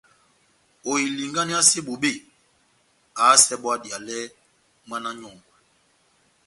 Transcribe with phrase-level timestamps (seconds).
[0.91, 2.11] Ohilinganiyase bobé,
[3.21, 4.17] ahásɛ bɔ́ adiyalɛ
[4.87, 5.41] mwána nyɔ́ngwɛ.